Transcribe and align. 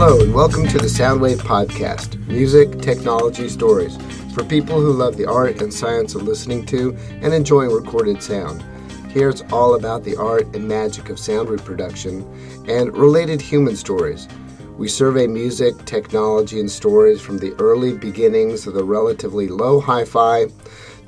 Hello, 0.00 0.20
and 0.20 0.32
welcome 0.32 0.64
to 0.68 0.78
the 0.78 0.84
Soundwave 0.84 1.38
Podcast 1.38 2.24
music, 2.28 2.80
technology, 2.80 3.48
stories 3.48 3.96
for 4.32 4.44
people 4.44 4.80
who 4.80 4.92
love 4.92 5.16
the 5.16 5.26
art 5.26 5.60
and 5.60 5.74
science 5.74 6.14
of 6.14 6.22
listening 6.22 6.64
to 6.66 6.96
and 7.20 7.34
enjoying 7.34 7.72
recorded 7.72 8.22
sound. 8.22 8.64
Here 9.10 9.28
it's 9.28 9.42
all 9.50 9.74
about 9.74 10.04
the 10.04 10.14
art 10.14 10.46
and 10.54 10.68
magic 10.68 11.08
of 11.10 11.18
sound 11.18 11.48
reproduction 11.48 12.22
and 12.68 12.96
related 12.96 13.40
human 13.40 13.74
stories. 13.74 14.28
We 14.76 14.86
survey 14.86 15.26
music, 15.26 15.74
technology, 15.84 16.60
and 16.60 16.70
stories 16.70 17.20
from 17.20 17.38
the 17.38 17.54
early 17.58 17.98
beginnings 17.98 18.68
of 18.68 18.74
the 18.74 18.84
relatively 18.84 19.48
low 19.48 19.80
hi 19.80 20.04
fi 20.04 20.46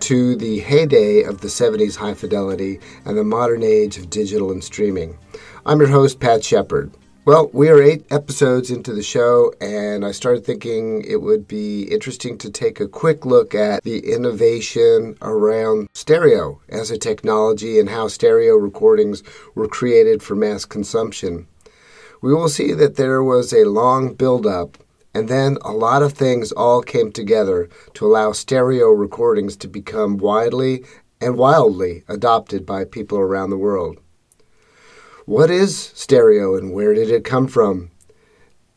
to 0.01 0.35
the 0.35 0.59
heyday 0.59 1.23
of 1.23 1.43
the 1.43 1.47
70s 1.47 1.95
high 1.95 2.15
fidelity 2.15 2.81
and 3.05 3.17
the 3.17 3.23
modern 3.23 3.63
age 3.63 3.99
of 3.99 4.11
digital 4.11 4.51
and 4.51 4.65
streaming. 4.65 5.17
I'm 5.65 5.79
your 5.79 5.91
host, 5.91 6.19
Pat 6.19 6.43
Shepard. 6.43 6.93
Well, 7.27 7.51
we 7.53 7.69
are 7.69 7.83
eight 7.83 8.07
episodes 8.11 8.71
into 8.71 8.95
the 8.95 9.03
show, 9.03 9.53
and 9.61 10.07
I 10.07 10.11
started 10.11 10.43
thinking 10.43 11.03
it 11.03 11.21
would 11.21 11.47
be 11.47 11.83
interesting 11.83 12.39
to 12.39 12.51
take 12.51 12.81
a 12.81 12.89
quick 12.89 13.27
look 13.27 13.55
at 13.55 13.83
the 13.85 13.99
innovation 14.11 15.19
around 15.21 15.91
stereo 15.93 16.63
as 16.71 16.91
a 16.91 16.97
technology 16.97 17.79
and 17.79 17.91
how 17.91 18.09
stereo 18.09 18.55
recordings 18.55 19.23
were 19.55 19.69
created 19.69 20.23
for 20.23 20.35
mass 20.35 20.65
consumption. 20.65 21.47
We 22.23 22.33
will 22.33 22.49
see 22.49 22.73
that 22.73 22.97
there 22.97 23.23
was 23.23 23.53
a 23.53 23.69
long 23.69 24.15
build-up, 24.15 24.79
and 25.13 25.29
then 25.29 25.59
a 25.61 25.73
lot 25.73 26.03
of 26.03 26.15
things 26.15 26.53
all 26.53 26.81
came 26.81 27.13
together 27.13 27.69
to 27.95 28.07
allow 28.07 28.33
stereo 28.33 28.89
recordings 28.89 29.57
to 29.57 29.69
become 29.69 30.17
widely 30.17 30.87
and 31.21 31.37
wildly 31.37 32.03
adopted 32.09 32.65
by 32.65 32.87
people 32.87 33.19
around 33.19 33.51
the 33.51 33.59
world. 33.59 33.99
What 35.31 35.49
is 35.49 35.93
stereo 35.95 36.57
and 36.57 36.73
where 36.73 36.93
did 36.93 37.09
it 37.09 37.25
come 37.25 37.47
from? 37.47 37.93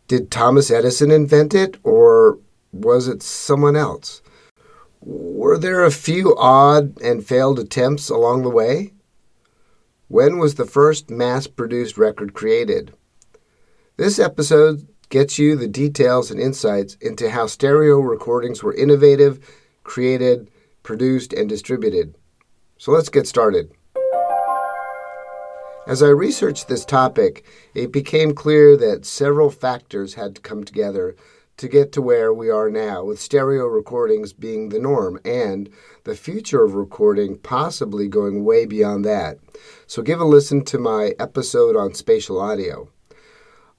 Did 0.07 0.29
Thomas 0.29 0.69
Edison 0.69 1.09
invent 1.09 1.55
it 1.55 1.77
or 1.83 2.37
was 2.71 3.07
it 3.07 3.23
someone 3.23 3.75
else? 3.75 4.21
Were 5.01 5.57
there 5.57 5.83
a 5.83 5.89
few 5.89 6.37
odd 6.37 7.01
and 7.01 7.25
failed 7.25 7.57
attempts 7.57 8.07
along 8.07 8.43
the 8.43 8.51
way? 8.51 8.93
When 10.09 10.37
was 10.37 10.53
the 10.53 10.67
first 10.67 11.09
mass 11.09 11.47
produced 11.47 11.97
record 11.97 12.35
created? 12.35 12.93
This 13.97 14.19
episode 14.19 14.87
gets 15.09 15.39
you 15.39 15.55
the 15.55 15.67
details 15.67 16.29
and 16.29 16.39
insights 16.39 16.97
into 17.01 17.31
how 17.31 17.47
stereo 17.47 17.97
recordings 17.97 18.61
were 18.61 18.75
innovative, 18.75 19.39
created, 19.83 20.51
produced, 20.83 21.33
and 21.33 21.49
distributed. 21.49 22.13
So 22.77 22.91
let's 22.91 23.09
get 23.09 23.25
started. 23.25 23.71
As 25.85 26.01
I 26.01 26.07
researched 26.07 26.69
this 26.69 26.85
topic, 26.85 27.43
it 27.73 27.91
became 27.91 28.33
clear 28.33 28.77
that 28.77 29.05
several 29.05 29.49
factors 29.49 30.13
had 30.13 30.35
to 30.35 30.41
come 30.41 30.63
together 30.63 31.13
to 31.57 31.67
get 31.67 31.91
to 31.91 32.01
where 32.01 32.33
we 32.33 32.49
are 32.49 32.69
now, 32.69 33.03
with 33.03 33.19
stereo 33.19 33.65
recordings 33.65 34.31
being 34.31 34.69
the 34.69 34.79
norm 34.79 35.19
and 35.25 35.69
the 36.05 36.15
future 36.15 36.63
of 36.63 36.73
recording 36.73 37.37
possibly 37.37 38.07
going 38.07 38.45
way 38.45 38.65
beyond 38.65 39.03
that. 39.03 39.39
So, 39.85 40.01
give 40.01 40.21
a 40.21 40.25
listen 40.25 40.63
to 40.65 40.79
my 40.79 41.15
episode 41.19 41.75
on 41.75 41.93
spatial 41.93 42.39
audio. 42.39 42.87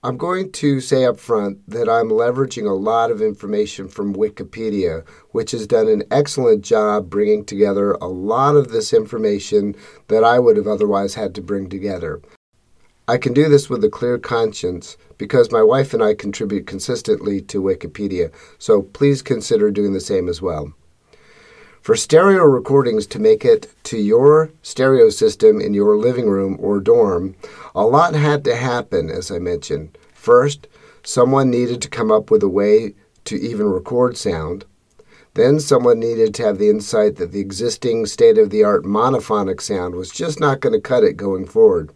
I'm 0.05 0.19
going 0.19 0.53
to 0.53 0.83
say 0.83 1.07
up 1.07 1.19
front 1.19 1.67
that 1.67 1.89
I'm 1.89 2.11
leveraging 2.11 2.69
a 2.69 2.75
lot 2.75 3.11
of 3.11 3.23
information 3.23 3.89
from 3.89 4.15
Wikipedia, 4.15 5.03
which 5.31 5.53
has 5.53 5.67
done 5.67 5.89
an 5.89 6.03
excellent 6.11 6.63
job 6.63 7.09
bringing 7.09 7.43
together 7.43 7.93
a 7.93 8.07
lot 8.07 8.55
of 8.55 8.69
this 8.69 8.93
information 8.93 9.75
that 10.09 10.23
I 10.23 10.39
would 10.39 10.59
have 10.59 10.67
otherwise 10.67 11.15
had 11.15 11.35
to 11.37 11.41
bring 11.41 11.71
together. 11.71 12.21
I 13.09 13.17
can 13.17 13.33
do 13.33 13.49
this 13.49 13.71
with 13.71 13.83
a 13.83 13.89
clear 13.89 14.19
conscience 14.19 14.99
because 15.17 15.51
my 15.51 15.63
wife 15.63 15.95
and 15.95 16.03
I 16.03 16.13
contribute 16.13 16.67
consistently 16.67 17.41
to 17.41 17.63
Wikipedia, 17.63 18.31
so 18.59 18.83
please 18.83 19.23
consider 19.23 19.71
doing 19.71 19.95
the 19.95 20.01
same 20.01 20.29
as 20.29 20.43
well. 20.43 20.75
For 21.85 21.97
stereo 21.97 22.45
recordings 22.45 23.07
to 23.09 23.19
make 23.19 23.45
it 23.45 23.71
to 23.85 23.99
your 23.99 24.51
stereo 24.63 25.11
system 25.11 25.61
in 25.61 25.75
your 25.75 25.99
living 25.99 26.27
room 26.31 26.57
or 26.59 26.81
dorm, 26.81 27.37
a 27.75 27.85
lot 27.85 28.15
had 28.15 28.43
to 28.45 28.57
happen, 28.57 29.11
as 29.11 29.31
I 29.31 29.39
mentioned. 29.39 29.99
First, 30.25 30.69
someone 31.03 31.51
needed 31.51 31.83
to 31.83 31.91
come 31.91 32.11
up 32.11 32.31
with 32.31 32.43
a 32.43 32.49
way 32.49 32.95
to 33.27 33.37
even 33.37 33.67
record 33.67 34.17
sound. 34.17 34.65
Then, 35.35 35.61
someone 35.61 36.01
needed 36.01 36.33
to 36.35 36.45
have 36.45 36.57
the 36.57 36.71
insight 36.71 37.17
that 37.17 37.33
the 37.33 37.41
existing 37.41 38.07
state 38.07 38.39
of 38.39 38.49
the 38.49 38.65
art 38.65 38.85
monophonic 38.85 39.61
sound 39.61 39.95
was 39.95 40.11
just 40.11 40.41
not 40.41 40.61
going 40.61 40.73
to 40.73 40.81
cut 40.81 41.05
it 41.05 41.19
going 41.19 41.45
forward. 41.45 41.93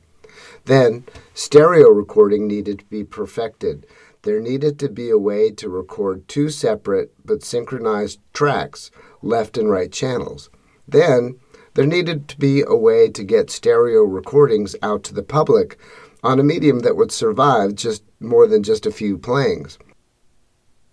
Then, 0.66 1.06
stereo 1.32 1.88
recording 1.88 2.46
needed 2.46 2.80
to 2.80 2.84
be 2.84 3.02
perfected. 3.02 3.86
There 4.20 4.42
needed 4.42 4.78
to 4.80 4.90
be 4.90 5.08
a 5.08 5.16
way 5.16 5.50
to 5.52 5.70
record 5.70 6.28
two 6.28 6.50
separate 6.50 7.14
but 7.24 7.42
synchronized 7.42 8.20
tracks 8.34 8.90
left 9.22 9.56
and 9.56 9.70
right 9.70 9.90
channels. 9.90 10.50
Then, 10.86 11.38
there 11.72 11.86
needed 11.86 12.28
to 12.28 12.38
be 12.38 12.60
a 12.60 12.76
way 12.76 13.08
to 13.08 13.24
get 13.24 13.50
stereo 13.50 14.02
recordings 14.02 14.76
out 14.82 15.02
to 15.04 15.14
the 15.14 15.22
public 15.22 15.78
on 16.22 16.40
a 16.40 16.44
medium 16.44 16.80
that 16.80 16.96
would 16.96 17.12
survive 17.12 17.74
just 17.74 18.02
more 18.20 18.46
than 18.46 18.62
just 18.62 18.86
a 18.86 18.90
few 18.90 19.18
playings. 19.18 19.78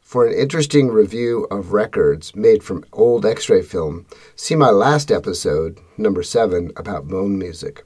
For 0.01 0.25
an 0.25 0.33
interesting 0.33 0.89
review 0.89 1.47
of 1.49 1.73
records 1.73 2.35
made 2.35 2.63
from 2.63 2.85
old 2.93 3.25
x 3.25 3.49
ray 3.49 3.61
film, 3.61 4.05
see 4.35 4.55
my 4.55 4.69
last 4.69 5.11
episode, 5.11 5.79
number 5.97 6.23
7, 6.23 6.71
about 6.75 7.07
bone 7.07 7.37
music. 7.37 7.85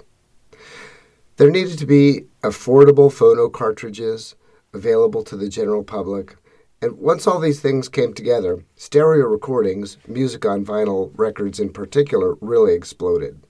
There 1.38 1.50
needed 1.50 1.80
to 1.80 1.86
be 1.86 2.26
affordable 2.44 3.10
phono 3.10 3.52
cartridges 3.52 4.36
available 4.74 5.24
to 5.24 5.38
the 5.38 5.50
general 5.50 5.84
public 5.84 6.36
and 6.82 6.98
once 6.98 7.28
all 7.28 7.40
these 7.40 7.60
things 7.60 7.90
came 7.90 8.14
together, 8.14 8.64
stereo 8.76 9.26
recordings, 9.26 9.98
music 10.08 10.46
on 10.46 10.66
vinyl 10.66 11.12
records 11.16 11.60
in 11.60 11.74
particular, 11.74 12.36
really 12.40 12.74
exploded. 12.74 13.42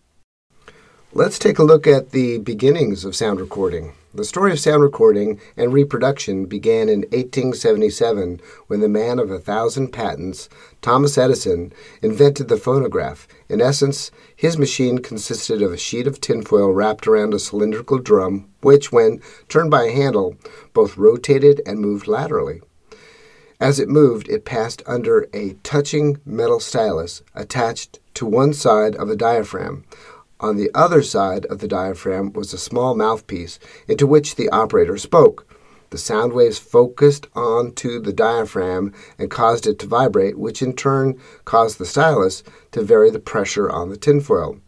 Let's 1.12 1.40
take 1.40 1.58
a 1.58 1.64
look 1.64 1.88
at 1.88 2.12
the 2.12 2.38
beginnings 2.38 3.03
of 3.03 3.16
sound 3.16 3.40
recording. 3.40 3.94
The 4.14 4.24
story 4.24 4.52
of 4.52 4.59
sound 4.59 4.84
recording 4.84 5.42
and 5.58 5.74
reproduction 5.74 6.46
began 6.46 6.88
in 6.88 7.00
1877 7.00 8.40
when 8.68 8.81
the 8.81 8.90
man 8.90 9.18
of 9.18 9.31
a 9.31 9.40
thousand 9.40 9.88
patents, 9.88 10.50
Thomas 10.84 11.18
Edison, 11.18 11.74
invented 12.03 12.47
the 12.47 12.58
phonograph. 12.58 13.28
In 13.50 13.59
essence, 13.59 14.12
his 14.36 14.59
machine 14.59 15.00
consisted 15.00 15.64
of 15.64 15.74
a 15.74 15.78
sheet 15.78 16.06
of 16.06 16.22
tinfoil 16.22 16.72
wrapped 16.72 17.08
around 17.08 17.34
a 17.34 17.40
cylindrical 17.40 17.97
drum, 17.97 18.47
which, 18.62 18.91
when 18.91 19.20
turned 19.47 19.72
by 19.72 19.86
a 19.86 19.91
handle, 19.91 20.36
both 20.74 20.96
rotated 20.96 21.59
and 21.66 21.80
moved 21.80 22.08
laterally. 22.08 22.62
As 23.59 23.80
it 23.80 23.90
moved, 23.90 24.30
it 24.30 24.46
passed 24.46 24.84
under 24.86 25.28
a 25.34 25.53
touching 25.64 26.20
metal 26.24 26.59
stylus 26.59 27.24
attached 27.34 27.97
to 28.14 28.28
one 28.28 28.53
side 28.53 28.96
of 28.96 29.08
the 29.08 29.16
diaphragm. 29.16 29.86
On 30.42 30.56
the 30.56 30.72
other 30.74 31.04
side 31.04 31.46
of 31.48 31.60
the 31.60 31.68
diaphragm 31.68 32.32
was 32.32 32.54
a 32.54 32.58
small 32.58 32.96
mouthpiece 32.96 33.60
into 33.88 34.08
which 34.08 34.36
the 34.36 34.50
operator 34.50 34.98
spoke. 34.98 35.46
The 35.90 35.98
sound 35.98 36.34
waves 36.34 36.60
focused 36.60 37.28
onto 37.36 38.00
the 38.00 38.14
diaphragm 38.14 38.94
and 39.18 39.30
caused 39.30 39.68
it 39.68 39.80
to 39.80 39.88
vibrate, 39.88 40.38
which 40.38 40.62
in 40.62 40.74
turn 40.74 41.20
caused 41.46 41.78
the 41.78 41.86
stylus 41.86 42.44
to 42.72 42.84
vary 42.84 43.10
the 43.10 43.20
pressure 43.20 43.70
on 43.70 43.90
the 43.90 43.98
tinfoil. 43.98 44.60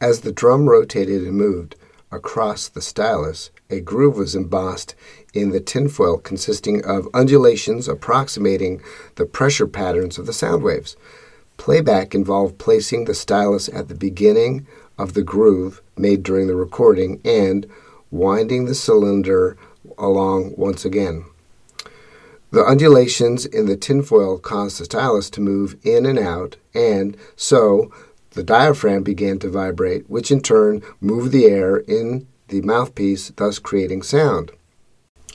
As 0.00 0.20
the 0.20 0.32
drum 0.32 0.68
rotated 0.68 1.22
and 1.22 1.36
moved 1.36 1.74
across 2.12 2.68
the 2.68 2.82
stylus, 2.82 3.50
a 3.68 3.80
groove 3.80 4.16
was 4.16 4.36
embossed 4.36 4.94
in 5.34 5.50
the 5.50 5.60
tinfoil 5.60 6.18
consisting 6.18 6.84
of 6.84 7.08
undulations 7.14 7.88
approximating 7.88 8.80
the 9.16 9.26
pressure 9.26 9.66
patterns 9.66 10.18
of 10.18 10.26
the 10.26 10.32
sound 10.32 10.62
waves. 10.62 10.96
Playback 11.56 12.14
involved 12.14 12.58
placing 12.58 13.04
the 13.04 13.14
stylus 13.14 13.68
at 13.68 13.88
the 13.88 13.94
beginning 13.94 14.66
of 14.98 15.14
the 15.14 15.22
groove 15.22 15.82
made 15.96 16.22
during 16.22 16.46
the 16.46 16.56
recording 16.56 17.20
and 17.24 17.66
winding 18.10 18.66
the 18.66 18.74
cylinder 18.74 19.56
along 19.98 20.54
once 20.56 20.84
again. 20.84 21.24
The 22.50 22.64
undulations 22.64 23.44
in 23.44 23.66
the 23.66 23.76
tinfoil 23.76 24.38
caused 24.38 24.80
the 24.80 24.84
stylus 24.84 25.28
to 25.30 25.40
move 25.40 25.76
in 25.82 26.06
and 26.06 26.18
out, 26.18 26.56
and 26.74 27.16
so 27.34 27.90
the 28.30 28.42
diaphragm 28.42 29.02
began 29.02 29.38
to 29.40 29.50
vibrate, 29.50 30.08
which 30.08 30.30
in 30.30 30.40
turn 30.40 30.82
moved 31.00 31.32
the 31.32 31.46
air 31.46 31.78
in 31.78 32.26
the 32.48 32.62
mouthpiece, 32.62 33.32
thus 33.36 33.58
creating 33.58 34.02
sound. 34.02 34.52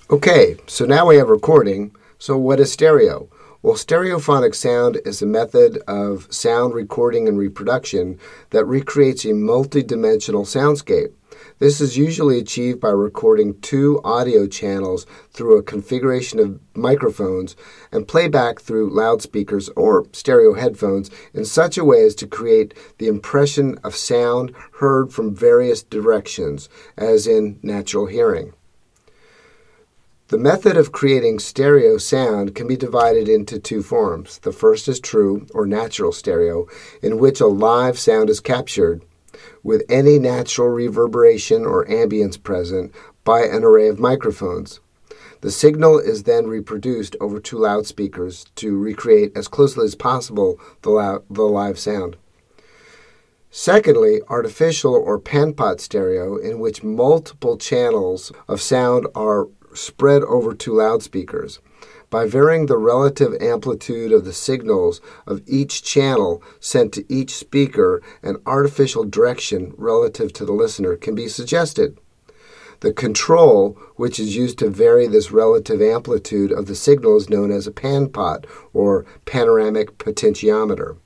Okay, 0.09 0.57
so 0.67 0.85
now 0.85 1.07
we 1.07 1.17
have 1.17 1.29
recording. 1.29 1.95
So, 2.17 2.37
what 2.37 2.59
is 2.59 2.71
stereo? 2.71 3.27
Well, 3.63 3.75
stereophonic 3.75 4.55
sound 4.55 4.99
is 5.05 5.21
a 5.21 5.27
method 5.27 5.83
of 5.87 6.25
sound 6.33 6.73
recording 6.73 7.27
and 7.27 7.37
reproduction 7.37 8.17
that 8.49 8.65
recreates 8.65 9.23
a 9.23 9.33
multidimensional 9.33 10.47
soundscape. 10.47 11.13
This 11.59 11.79
is 11.79 11.95
usually 11.95 12.39
achieved 12.39 12.79
by 12.79 12.89
recording 12.89 13.59
two 13.61 14.01
audio 14.03 14.47
channels 14.47 15.05
through 15.29 15.59
a 15.59 15.63
configuration 15.63 16.39
of 16.39 16.59
microphones 16.73 17.55
and 17.91 18.07
playback 18.07 18.59
through 18.59 18.95
loudspeakers 18.95 19.69
or 19.75 20.07
stereo 20.11 20.55
headphones 20.55 21.11
in 21.31 21.45
such 21.45 21.77
a 21.77 21.85
way 21.85 22.03
as 22.03 22.15
to 22.15 22.25
create 22.25 22.73
the 22.97 23.07
impression 23.07 23.77
of 23.83 23.95
sound 23.95 24.55
heard 24.79 25.13
from 25.13 25.35
various 25.35 25.83
directions, 25.83 26.67
as 26.97 27.27
in 27.27 27.59
natural 27.61 28.07
hearing. 28.07 28.53
The 30.31 30.37
method 30.37 30.77
of 30.77 30.93
creating 30.93 31.39
stereo 31.39 31.97
sound 31.97 32.55
can 32.55 32.65
be 32.65 32.77
divided 32.77 33.27
into 33.27 33.59
two 33.59 33.83
forms. 33.83 34.39
The 34.39 34.53
first 34.53 34.87
is 34.87 35.01
true 35.01 35.45
or 35.53 35.65
natural 35.65 36.13
stereo, 36.13 36.67
in 37.01 37.19
which 37.19 37.41
a 37.41 37.47
live 37.47 37.99
sound 37.99 38.29
is 38.29 38.39
captured 38.39 39.03
with 39.61 39.83
any 39.89 40.19
natural 40.19 40.69
reverberation 40.69 41.65
or 41.65 41.85
ambience 41.87 42.41
present 42.41 42.93
by 43.25 43.41
an 43.41 43.65
array 43.65 43.89
of 43.89 43.99
microphones. 43.99 44.79
The 45.41 45.51
signal 45.51 45.99
is 45.99 46.23
then 46.23 46.47
reproduced 46.47 47.17
over 47.19 47.41
two 47.41 47.57
loudspeakers 47.57 48.45
to 48.55 48.77
recreate 48.77 49.35
as 49.35 49.49
closely 49.49 49.83
as 49.83 49.95
possible 49.95 50.57
the, 50.83 51.21
the 51.29 51.41
live 51.41 51.77
sound. 51.77 52.15
Secondly, 53.49 54.21
artificial 54.29 54.93
or 54.93 55.19
panpot 55.19 55.81
stereo, 55.81 56.37
in 56.37 56.59
which 56.59 56.83
multiple 56.83 57.57
channels 57.57 58.31
of 58.47 58.61
sound 58.61 59.07
are 59.13 59.49
spread 59.73 60.23
over 60.23 60.53
two 60.53 60.73
loudspeakers. 60.73 61.59
By 62.09 62.27
varying 62.27 62.65
the 62.65 62.77
relative 62.77 63.41
amplitude 63.41 64.11
of 64.11 64.25
the 64.25 64.33
signals 64.33 64.99
of 65.25 65.41
each 65.47 65.81
channel 65.81 66.43
sent 66.59 66.93
to 66.93 67.05
each 67.07 67.33
speaker, 67.33 68.01
an 68.21 68.37
artificial 68.45 69.05
direction 69.05 69.73
relative 69.77 70.33
to 70.33 70.45
the 70.45 70.51
listener 70.51 70.97
can 70.97 71.15
be 71.15 71.29
suggested. 71.29 71.97
The 72.81 72.91
control, 72.91 73.77
which 73.95 74.19
is 74.19 74.35
used 74.35 74.57
to 74.59 74.69
vary 74.69 75.07
this 75.07 75.31
relative 75.31 75.81
amplitude 75.81 76.51
of 76.51 76.65
the 76.65 76.75
signal, 76.75 77.15
is 77.15 77.29
known 77.29 77.51
as 77.51 77.67
a 77.67 77.71
panpot 77.71 78.45
or 78.73 79.05
panoramic 79.25 79.97
potentiometer. 79.97 80.97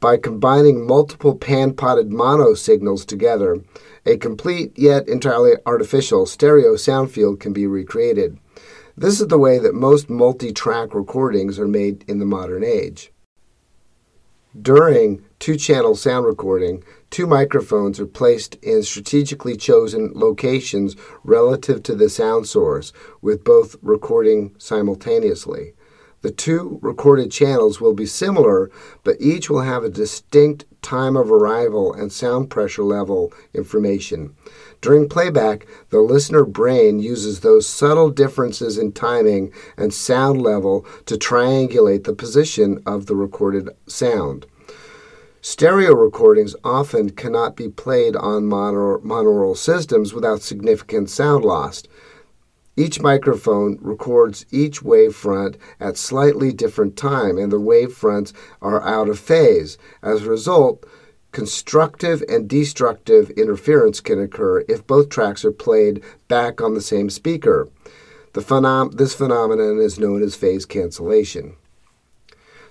By 0.00 0.16
combining 0.16 0.86
multiple 0.86 1.36
pan-potted 1.36 2.10
mono 2.12 2.54
signals 2.54 3.04
together, 3.04 3.62
a 4.08 4.16
complete 4.16 4.72
yet 4.78 5.06
entirely 5.06 5.52
artificial 5.66 6.24
stereo 6.24 6.76
sound 6.76 7.10
field 7.10 7.38
can 7.40 7.52
be 7.52 7.66
recreated. 7.66 8.38
This 8.96 9.20
is 9.20 9.28
the 9.28 9.38
way 9.38 9.58
that 9.58 9.74
most 9.74 10.08
multi 10.08 10.50
track 10.50 10.94
recordings 10.94 11.58
are 11.58 11.68
made 11.68 12.06
in 12.08 12.18
the 12.18 12.24
modern 12.24 12.64
age. 12.64 13.12
During 14.60 15.22
two 15.38 15.56
channel 15.56 15.94
sound 15.94 16.24
recording, 16.24 16.82
two 17.10 17.26
microphones 17.26 18.00
are 18.00 18.06
placed 18.06 18.54
in 18.56 18.82
strategically 18.82 19.58
chosen 19.58 20.10
locations 20.14 20.96
relative 21.22 21.82
to 21.82 21.94
the 21.94 22.08
sound 22.08 22.48
source, 22.48 22.94
with 23.20 23.44
both 23.44 23.76
recording 23.82 24.54
simultaneously. 24.56 25.74
The 26.22 26.30
two 26.32 26.80
recorded 26.82 27.30
channels 27.30 27.80
will 27.80 27.94
be 27.94 28.06
similar, 28.06 28.70
but 29.04 29.16
each 29.20 29.48
will 29.48 29.60
have 29.60 29.84
a 29.84 29.88
distinct 29.88 30.64
time 30.82 31.16
of 31.16 31.30
arrival 31.30 31.92
and 31.92 32.12
sound 32.12 32.50
pressure 32.50 32.82
level 32.82 33.32
information. 33.54 34.34
During 34.80 35.08
playback, 35.08 35.66
the 35.90 36.00
listener 36.00 36.44
brain 36.44 36.98
uses 36.98 37.40
those 37.40 37.68
subtle 37.68 38.10
differences 38.10 38.78
in 38.78 38.92
timing 38.92 39.52
and 39.76 39.94
sound 39.94 40.42
level 40.42 40.84
to 41.06 41.16
triangulate 41.16 42.04
the 42.04 42.14
position 42.14 42.82
of 42.84 43.06
the 43.06 43.16
recorded 43.16 43.68
sound. 43.86 44.46
Stereo 45.40 45.94
recordings 45.94 46.56
often 46.64 47.10
cannot 47.10 47.54
be 47.54 47.68
played 47.68 48.16
on 48.16 48.50
monaural 48.50 49.56
systems 49.56 50.12
without 50.12 50.42
significant 50.42 51.08
sound 51.08 51.44
loss. 51.44 51.84
Each 52.78 53.00
microphone 53.00 53.76
records 53.80 54.46
each 54.52 54.84
wavefront 54.84 55.56
at 55.80 55.96
slightly 55.96 56.52
different 56.52 56.96
time, 56.96 57.36
and 57.36 57.50
the 57.50 57.58
wavefronts 57.58 58.32
are 58.62 58.80
out 58.86 59.08
of 59.08 59.18
phase. 59.18 59.78
As 60.00 60.22
a 60.22 60.30
result, 60.30 60.86
constructive 61.32 62.22
and 62.28 62.48
destructive 62.48 63.30
interference 63.30 63.98
can 63.98 64.20
occur 64.20 64.60
if 64.68 64.86
both 64.86 65.08
tracks 65.08 65.44
are 65.44 65.50
played 65.50 66.04
back 66.28 66.60
on 66.60 66.74
the 66.74 66.80
same 66.80 67.10
speaker. 67.10 67.68
The 68.34 68.42
Phenom- 68.42 68.96
this 68.96 69.12
phenomenon 69.12 69.80
is 69.80 69.98
known 69.98 70.22
as 70.22 70.36
phase 70.36 70.64
cancellation. 70.64 71.56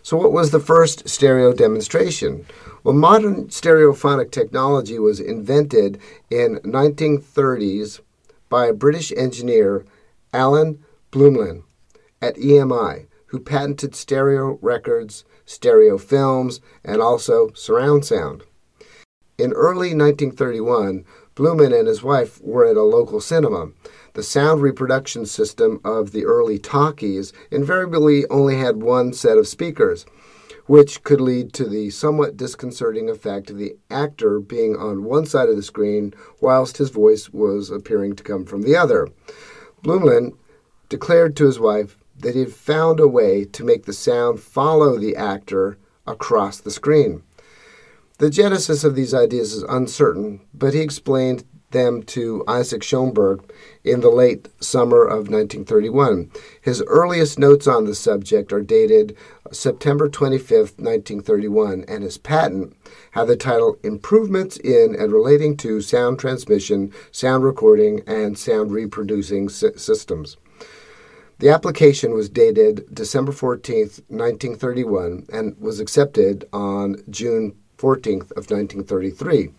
So, 0.04 0.16
what 0.16 0.32
was 0.32 0.52
the 0.52 0.62
first 0.62 1.10
stereo 1.10 1.52
demonstration? 1.52 2.46
Well, 2.82 2.96
modern 2.96 3.48
stereophonic 3.48 4.32
technology 4.32 5.00
was 5.00 5.20
invented 5.20 6.00
in 6.30 6.62
1930s 6.64 8.00
by 8.48 8.68
a 8.68 8.74
British 8.74 9.12
engineer 9.12 9.84
Alan 10.38 10.78
Blumlein 11.12 11.64
at 12.22 12.36
EMI, 12.36 13.08
who 13.28 13.40
patented 13.40 13.96
stereo 13.96 14.60
records, 14.62 15.26
stereo 15.46 15.98
films, 15.98 16.62
and 16.86 17.02
also 17.02 17.50
surround 17.56 18.06
sound. 18.06 18.44
In 19.40 19.52
early 19.54 19.96
1931, 19.96 21.06
Blumlein 21.36 21.74
and 21.74 21.88
his 21.88 22.04
wife 22.04 22.40
were 22.44 22.66
at 22.66 22.78
a 22.78 22.84
local 22.84 23.20
cinema. 23.20 23.72
The 24.14 24.22
sound 24.22 24.62
reproduction 24.62 25.26
system 25.26 25.82
of 25.84 26.12
the 26.12 26.26
early 26.26 26.60
talkies 26.60 27.34
invariably 27.50 28.28
only 28.28 28.58
had 28.58 28.84
one 28.84 29.14
set 29.14 29.40
of 29.40 29.48
speakers, 29.48 30.06
which 30.68 31.04
could 31.04 31.20
lead 31.20 31.52
to 31.54 31.66
the 31.68 31.90
somewhat 31.90 32.38
disconcerting 32.38 33.10
effect 33.10 33.50
of 33.50 33.58
the 33.58 33.76
actor 33.90 34.40
being 34.40 34.76
on 34.76 35.04
one 35.04 35.26
side 35.26 35.50
of 35.50 35.56
the 35.56 35.64
screen 35.64 36.14
whilst 36.40 36.78
his 36.78 36.92
voice 36.92 37.32
was 37.32 37.72
appearing 37.72 38.16
to 38.16 38.24
come 38.24 38.46
from 38.46 38.62
the 38.62 38.76
other. 38.76 39.08
Blumlein 39.84 40.36
declared 40.90 41.36
to 41.36 41.46
his 41.46 41.60
wife 41.60 41.98
that 42.20 42.34
he 42.34 42.42
had 42.42 42.54
found 42.54 43.00
a 43.00 43.08
way 43.08 43.46
to 43.46 43.64
make 43.64 43.86
the 43.86 43.94
sound 43.94 44.40
follow 44.40 44.98
the 44.98 45.16
actor 45.16 45.78
across 46.06 46.60
the 46.60 46.72
screen. 46.72 47.24
The 48.18 48.30
genesis 48.30 48.84
of 48.84 48.96
these 48.96 49.14
ideas 49.14 49.54
is 49.54 49.64
uncertain, 49.64 50.42
but 50.54 50.74
he 50.74 50.82
explained 50.82 51.44
them 51.72 52.02
to 52.02 52.44
Isaac 52.48 52.82
Shoenberg 52.82 53.44
in 53.84 54.00
the 54.00 54.10
late 54.10 54.48
summer 54.62 55.04
of 55.04 55.30
1931. 55.30 56.32
His 56.62 56.82
earliest 56.88 57.38
notes 57.38 57.68
on 57.68 57.86
the 57.86 57.94
subject 57.94 58.54
are 58.54 58.62
dated 58.62 59.16
September 59.52 60.10
25, 60.10 60.50
1931, 60.78 61.86
and 61.88 62.04
his 62.04 62.18
patent 62.18 62.76
had 63.12 63.26
the 63.26 63.36
title 63.36 63.78
Improvements 63.84 64.58
in 64.58 64.96
and 64.98 65.12
Relating 65.12 65.58
to 65.58 65.82
Sound 65.82 66.20
Transmission, 66.20 66.92
Sound 67.12 67.44
Recording, 67.44 68.02
and 68.08 68.38
Sound 68.38 68.72
Reproducing 68.72 69.50
Systems. 69.50 70.38
The 71.40 71.50
application 71.50 72.14
was 72.14 72.30
dated 72.30 72.86
December 72.94 73.32
14, 73.32 73.78
1931, 74.08 75.28
and 75.32 75.56
was 75.60 75.80
accepted 75.80 76.48
on 76.52 77.04
June 77.10 77.56
14th 77.78 78.32
of 78.32 78.50
1933. 78.50 79.52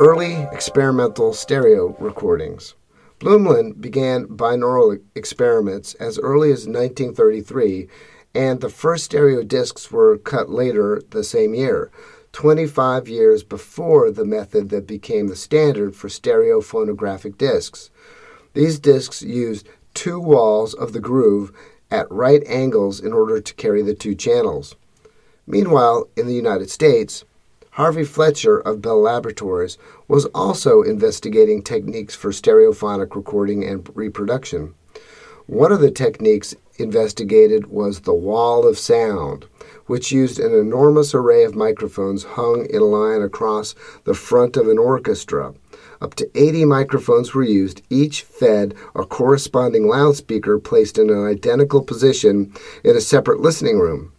Early 0.00 0.46
experimental 0.52 1.32
stereo 1.32 1.96
recordings. 1.98 2.74
Blumlein 3.18 3.80
began 3.80 4.26
binaural 4.26 5.00
experiments 5.16 5.94
as 5.94 6.20
early 6.20 6.52
as 6.52 6.68
1933, 6.68 7.88
and 8.32 8.60
the 8.60 8.68
first 8.70 9.04
stereo 9.04 9.42
discs 9.42 9.90
were 9.90 10.18
cut 10.18 10.48
later 10.48 11.02
the 11.10 11.24
same 11.24 11.52
year, 11.52 11.90
25 12.32 13.08
years 13.08 13.42
before 13.42 14.12
the 14.12 14.24
method 14.24 14.68
that 14.68 14.86
became 14.86 15.26
the 15.26 15.34
standard 15.34 15.96
for 15.96 16.08
stereo 16.08 16.60
phonographic 16.60 17.36
discs. 17.36 17.90
These 18.54 18.78
discs 18.78 19.22
used 19.22 19.68
two 19.94 20.20
walls 20.20 20.72
of 20.72 20.92
the 20.92 21.00
groove 21.00 21.52
at 21.90 22.10
right 22.12 22.42
angles 22.46 23.00
in 23.00 23.12
order 23.12 23.40
to 23.40 23.54
carry 23.54 23.82
the 23.82 23.94
two 23.94 24.14
channels. 24.14 24.76
Meanwhile, 25.44 26.08
in 26.16 26.28
the 26.28 26.34
United 26.34 26.70
States, 26.70 27.24
Harvey 27.78 28.02
Fletcher 28.02 28.58
of 28.58 28.82
Bell 28.82 29.00
Laboratories 29.00 29.78
was 30.08 30.24
also 30.34 30.82
investigating 30.82 31.62
techniques 31.62 32.12
for 32.12 32.32
stereophonic 32.32 33.14
recording 33.14 33.62
and 33.62 33.88
reproduction. 33.94 34.74
One 35.46 35.70
of 35.70 35.78
the 35.78 35.92
techniques 35.92 36.56
investigated 36.80 37.68
was 37.68 38.00
the 38.00 38.12
wall 38.12 38.66
of 38.66 38.80
sound, 38.80 39.46
which 39.86 40.10
used 40.10 40.40
an 40.40 40.52
enormous 40.52 41.14
array 41.14 41.44
of 41.44 41.54
microphones 41.54 42.24
hung 42.24 42.66
in 42.68 42.82
a 42.82 42.84
line 42.84 43.22
across 43.22 43.76
the 44.02 44.12
front 44.12 44.56
of 44.56 44.66
an 44.66 44.78
orchestra. 44.78 45.54
Up 46.00 46.16
to 46.16 46.28
80 46.34 46.64
microphones 46.64 47.32
were 47.32 47.44
used, 47.44 47.82
each 47.90 48.22
fed 48.22 48.74
a 48.96 49.04
corresponding 49.04 49.86
loudspeaker 49.86 50.58
placed 50.58 50.98
in 50.98 51.10
an 51.10 51.24
identical 51.24 51.84
position 51.84 52.52
in 52.82 52.96
a 52.96 53.00
separate 53.00 53.38
listening 53.38 53.78
room. 53.78 54.14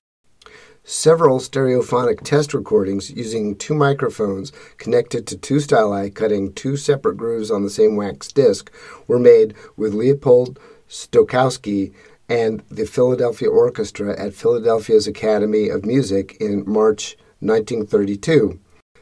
Several 0.84 1.40
stereophonic 1.40 2.22
test 2.22 2.54
recordings 2.54 3.12
using 3.12 3.56
two 3.56 3.76
microphones 3.76 4.52
connected 4.78 5.28
to 5.28 5.38
two 5.38 5.58
styli 5.58 6.14
cutting 6.14 6.54
two 6.54 6.78
separate 6.78 7.18
grooves 7.18 7.52
on 7.52 7.64
the 7.64 7.70
same 7.70 7.96
wax 7.96 8.32
disc 8.32 8.72
were 9.08 9.20
made 9.20 9.54
with 9.76 9.94
Leopold 9.94 10.60
Stokowski 10.90 11.94
and 12.28 12.64
the 12.70 12.86
Philadelphia 12.86 13.50
Orchestra 13.50 14.20
at 14.20 14.34
Philadelphia's 14.34 15.08
Academy 15.08 15.68
of 15.70 15.86
Music 15.86 16.38
in 16.40 16.64
March 16.66 17.18
1932. 17.40 18.60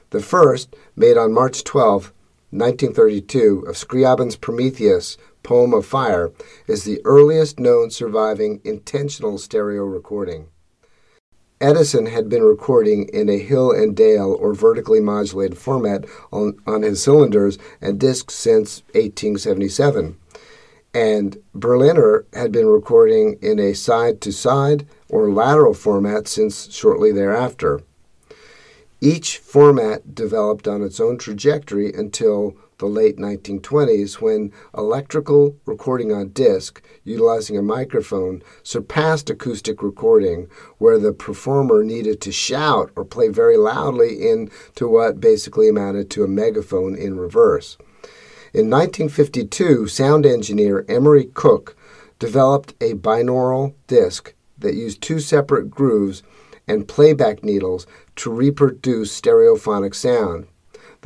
The 0.10 0.22
first, 0.22 0.76
made 0.96 1.18
on 1.18 1.34
March 1.34 1.64
12, 1.64 2.14
1932, 2.52 3.66
of 3.68 3.78
Scriabin's 3.78 4.38
Prometheus, 4.38 5.18
Poem 5.44 5.74
of 5.74 5.86
Fire, 5.86 6.32
is 6.66 6.86
the 6.86 7.02
earliest 7.04 7.60
known 7.60 7.92
surviving 7.92 8.62
intentional 8.64 9.38
stereo 9.38 9.84
recording. 9.84 10.48
Edison 11.60 12.06
had 12.06 12.30
been 12.30 12.44
recording 12.44 13.10
in 13.10 13.30
a 13.30 13.40
hill 13.40 13.72
and 13.72 13.96
dale 13.96 14.38
or 14.40 14.54
vertically 14.54 15.00
modulated 15.00 15.58
format 15.58 16.06
on, 16.32 16.58
on 16.68 16.84
his 16.84 17.02
cylinders 17.02 17.58
and 17.82 18.00
discs 18.00 18.36
since 18.36 18.84
1877. 18.94 20.18
and 20.94 21.38
Berliner 21.54 22.26
had 22.34 22.52
been 22.52 22.68
recording 22.68 23.38
in 23.42 23.60
a 23.60 23.74
side 23.74 24.22
to 24.22 24.32
side 24.32 24.88
or 25.10 25.32
lateral 25.32 25.74
format 25.74 26.28
since 26.28 26.74
shortly 26.74 27.12
thereafter. 27.12 27.82
Each 29.00 29.38
format 29.38 30.16
developed 30.16 30.68
on 30.68 30.82
its 30.82 31.00
own 31.00 31.18
trajectory 31.18 31.94
until 31.94 32.56
the 32.80 32.86
late 32.86 33.18
1920s 33.18 34.22
when 34.22 34.52
electrical 34.78 35.56
recording 35.66 36.12
on 36.12 36.30
disc, 36.30 36.82
utilizing 37.04 37.58
a 37.58 37.62
microphone, 37.62 38.44
surpassed 38.62 39.30
acoustic 39.30 39.82
recording, 39.82 40.48
where 40.78 41.00
the 41.00 41.14
performer 41.14 41.84
needed 41.84 42.22
to 42.22 42.32
shout 42.32 42.92
or 42.96 43.04
play 43.04 43.30
very 43.30 43.58
loudly 43.58 44.30
into 44.30 44.88
what 44.88 45.20
basically 45.20 45.68
amounted 45.68 46.10
to 46.10 46.24
a 46.24 46.28
megaphone 46.28 46.96
in 46.96 47.20
reverse. 47.20 47.78
In 48.54 48.70
1952, 48.70 49.88
sound 49.88 50.26
engineer 50.26 50.86
Emory 50.88 51.26
Cook 51.26 51.76
developed 52.20 52.74
a 52.82 52.94
binaural 52.94 53.74
disc 53.88 54.34
that 54.58 54.76
used 54.76 55.02
two 55.02 55.20
separate 55.20 55.70
grooves 55.70 56.24
and 56.68 56.88
playback 56.88 57.44
needles 57.44 57.88
to 58.16 58.32
reproduce 58.32 59.20
stereophonic 59.20 59.96
sound. 59.96 60.48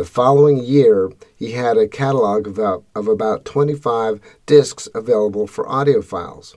The 0.01 0.08
following 0.08 0.63
year, 0.63 1.12
he 1.36 1.51
had 1.51 1.77
a 1.77 1.88
catalog 1.88 2.48
of 2.48 2.58
about, 2.58 2.84
of 2.96 3.08
about 3.08 3.46
25 3.46 4.20
discs 4.48 4.89
available 4.96 5.46
for 5.46 5.63
audiophiles. 5.65 6.55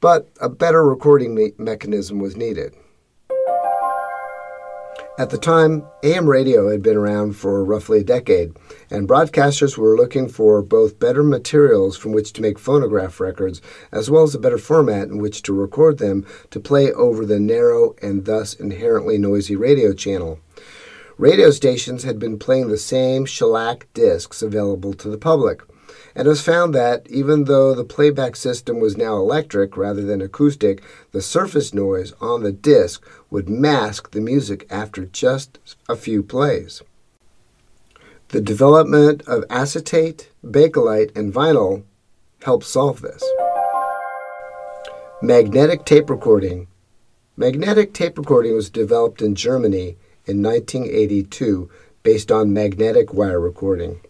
But 0.00 0.28
a 0.40 0.48
better 0.48 0.84
recording 0.84 1.36
me- 1.36 1.52
mechanism 1.56 2.18
was 2.18 2.36
needed. 2.36 2.74
At 5.20 5.30
the 5.30 5.38
time, 5.38 5.84
AM 6.02 6.28
radio 6.28 6.68
had 6.68 6.82
been 6.82 6.96
around 6.96 7.36
for 7.36 7.62
roughly 7.62 8.00
a 8.00 8.02
decade, 8.02 8.56
and 8.90 9.08
broadcasters 9.08 9.78
were 9.78 9.96
looking 9.96 10.28
for 10.28 10.62
both 10.62 10.98
better 10.98 11.22
materials 11.22 11.96
from 11.96 12.10
which 12.10 12.32
to 12.32 12.42
make 12.42 12.58
phonograph 12.58 13.20
records, 13.20 13.62
as 13.92 14.10
well 14.10 14.24
as 14.24 14.34
a 14.34 14.40
better 14.40 14.58
format 14.58 15.06
in 15.06 15.18
which 15.18 15.42
to 15.42 15.52
record 15.52 15.98
them 15.98 16.26
to 16.50 16.58
play 16.58 16.90
over 16.92 17.24
the 17.24 17.38
narrow 17.38 17.94
and 18.02 18.24
thus 18.24 18.52
inherently 18.54 19.16
noisy 19.16 19.54
radio 19.54 19.92
channel. 19.92 20.40
Radio 21.20 21.50
stations 21.50 22.02
had 22.02 22.18
been 22.18 22.38
playing 22.38 22.68
the 22.68 22.78
same 22.78 23.26
shellac 23.26 23.86
discs 23.92 24.40
available 24.40 24.94
to 24.94 25.10
the 25.10 25.18
public 25.18 25.60
and 26.14 26.26
it 26.26 26.30
was 26.30 26.40
found 26.40 26.74
that 26.74 27.06
even 27.10 27.44
though 27.44 27.74
the 27.74 27.84
playback 27.84 28.34
system 28.34 28.80
was 28.80 28.96
now 28.96 29.16
electric 29.16 29.76
rather 29.76 30.00
than 30.00 30.22
acoustic, 30.22 30.82
the 31.12 31.20
surface 31.20 31.74
noise 31.74 32.14
on 32.22 32.42
the 32.42 32.52
disc 32.52 33.06
would 33.28 33.50
mask 33.50 34.12
the 34.12 34.20
music 34.22 34.66
after 34.70 35.04
just 35.04 35.58
a 35.90 35.94
few 35.94 36.22
plays. 36.22 36.80
The 38.28 38.40
development 38.40 39.20
of 39.26 39.44
acetate, 39.50 40.30
bakelite, 40.42 41.14
and 41.14 41.34
vinyl 41.34 41.82
helped 42.44 42.64
solve 42.64 43.02
this. 43.02 43.22
Magnetic 45.20 45.84
tape 45.84 46.08
recording. 46.08 46.66
Magnetic 47.36 47.92
tape 47.92 48.16
recording 48.16 48.54
was 48.54 48.70
developed 48.70 49.20
in 49.20 49.34
Germany 49.34 49.98
in 50.30 50.42
1982 50.42 51.68
based 52.04 52.30
on 52.30 52.52
magnetic 52.52 53.12
wire 53.12 53.40
recording. 53.40 54.00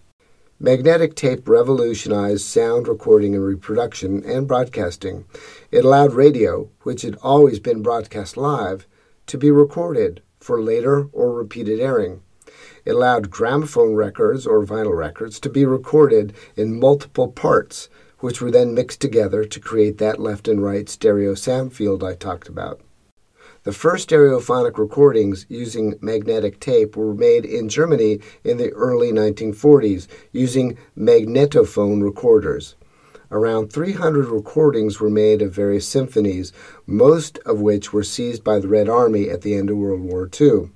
Magnetic 0.63 1.15
tape 1.15 1.49
revolutionized 1.49 2.43
sound 2.43 2.87
recording 2.87 3.35
and 3.35 3.43
reproduction 3.43 4.23
and 4.25 4.47
broadcasting. 4.47 5.25
It 5.71 5.87
allowed 5.87 6.13
radio, 6.13 6.69
which 6.83 7.01
had 7.01 7.17
always 7.23 7.59
been 7.59 7.83
broadcast 7.83 8.37
live, 8.37 8.87
to 9.27 9.39
be 9.39 9.51
recorded 9.51 10.21
for 10.39 10.61
later 10.61 11.09
or 11.13 11.33
repeated 11.33 11.81
airing. 11.81 12.21
It 12.85 12.93
allowed 12.93 13.31
gramophone 13.31 13.95
records 13.95 14.47
or 14.47 14.67
vinyl 14.67 14.97
records 14.97 15.41
to 15.41 15.49
be 15.49 15.65
recorded 15.65 16.35
in 16.57 16.79
multiple 16.79 17.29
parts, 17.29 17.89
which 18.19 18.43
were 18.43 18.51
then 18.51 18.75
mixed 18.75 19.01
together 19.01 19.45
to 19.45 19.61
create 19.61 19.97
that 19.97 20.21
left 20.21 20.47
and 20.47 20.63
right 20.63 20.89
stereo 20.89 21.35
sound 21.35 21.73
field 21.73 22.05
I 22.05 22.15
talked 22.15 22.49
about. 22.49 22.83
The 23.63 23.73
first 23.73 24.09
stereophonic 24.09 24.79
recordings 24.79 25.45
using 25.51 25.99
magnetic 26.01 26.61
tape 26.61 26.97
were 26.97 27.13
made 27.13 27.45
in 27.45 27.69
Germany 27.69 28.21
in 28.43 28.57
the 28.57 28.71
early 28.71 29.13
1940s 29.13 30.07
using 30.33 30.79
magnetophone 30.97 32.03
recorders. 32.03 32.75
Around 33.31 33.71
300 33.71 34.29
recordings 34.29 34.99
were 34.99 35.11
made 35.11 35.43
of 35.43 35.53
various 35.53 35.87
symphonies, 35.87 36.55
most 36.87 37.39
of 37.45 37.61
which 37.61 37.93
were 37.93 38.03
seized 38.03 38.43
by 38.43 38.61
the 38.61 38.69
Red 38.69 38.89
Army 38.89 39.29
at 39.29 39.43
the 39.43 39.55
end 39.55 39.69
of 39.69 39.77
World 39.77 40.01
War 40.01 40.23
II. 40.41 40.71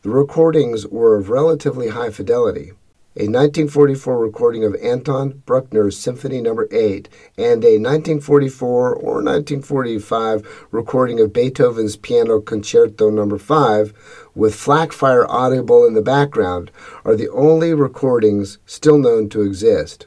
The 0.00 0.08
recordings 0.08 0.86
were 0.86 1.16
of 1.16 1.28
relatively 1.28 1.88
high 1.88 2.10
fidelity 2.10 2.72
a 3.18 3.24
1944 3.24 4.18
recording 4.18 4.62
of 4.62 4.74
Anton 4.74 5.42
Bruckner's 5.46 5.96
Symphony 5.96 6.42
No. 6.42 6.66
8, 6.70 7.08
and 7.38 7.64
a 7.64 7.78
1944 7.78 8.94
or 8.94 9.22
1945 9.22 10.66
recording 10.70 11.18
of 11.20 11.32
Beethoven's 11.32 11.96
Piano 11.96 12.40
Concerto 12.40 13.08
No. 13.08 13.38
5 13.38 13.94
with 14.34 14.54
flak 14.54 14.92
fire 14.92 15.26
audible 15.30 15.86
in 15.86 15.94
the 15.94 16.02
background 16.02 16.70
are 17.06 17.16
the 17.16 17.30
only 17.30 17.72
recordings 17.72 18.58
still 18.66 18.98
known 18.98 19.30
to 19.30 19.40
exist. 19.40 20.04